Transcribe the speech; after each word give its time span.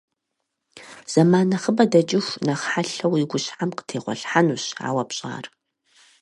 Зэман 1.11 1.47
нэхъыбэ 1.51 1.85
дэкӀыху 1.91 2.39
нэхъ 2.45 2.65
хьэлъэу 2.71 3.11
уи 3.13 3.23
гущхьэм 3.29 3.69
къытегъуэлъхьэнущ 3.77 4.65
а 4.87 4.89
уэ 4.95 5.03
пщӀар. 5.09 5.45